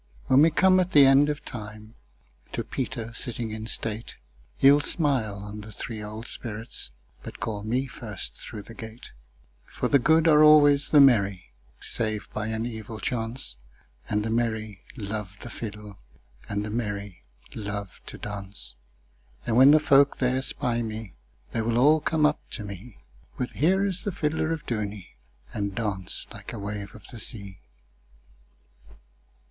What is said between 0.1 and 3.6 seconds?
When we come at the end of time, To Peter sitting